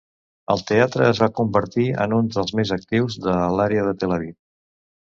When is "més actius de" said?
2.61-3.39